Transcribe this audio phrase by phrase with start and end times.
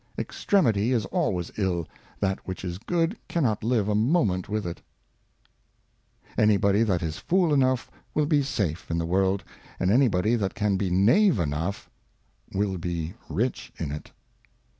[0.17, 1.87] EXTREMITY is always ill,
[2.21, 3.91] that which is good cannot live Eictreme.s.
[3.91, 4.81] a Moment with it.
[6.35, 9.43] Any body that is Fool enough will be safe in the World,
[9.79, 11.87] and any body that can be Knave enough
[12.51, 14.11] will be rich in it.